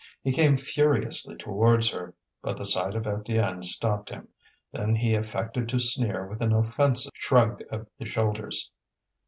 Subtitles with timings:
[0.23, 4.29] He came furiously towards her, but the sight of Étienne stopped him.
[4.71, 8.71] Then he affected to sneer with an offensive shrug of the shoulders.